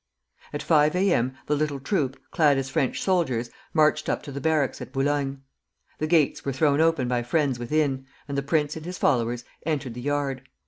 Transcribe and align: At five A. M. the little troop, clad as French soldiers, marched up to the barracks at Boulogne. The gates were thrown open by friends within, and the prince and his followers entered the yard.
At 0.51 0.63
five 0.63 0.95
A. 0.95 1.13
M. 1.13 1.35
the 1.45 1.55
little 1.55 1.79
troop, 1.79 2.19
clad 2.31 2.57
as 2.57 2.71
French 2.71 2.99
soldiers, 3.03 3.51
marched 3.71 4.09
up 4.09 4.23
to 4.23 4.31
the 4.31 4.41
barracks 4.41 4.81
at 4.81 4.91
Boulogne. 4.91 5.43
The 5.99 6.07
gates 6.07 6.43
were 6.43 6.53
thrown 6.53 6.81
open 6.81 7.07
by 7.07 7.21
friends 7.21 7.59
within, 7.59 8.07
and 8.27 8.35
the 8.35 8.41
prince 8.41 8.75
and 8.75 8.83
his 8.83 8.97
followers 8.97 9.43
entered 9.63 9.93
the 9.93 10.01
yard. 10.01 10.49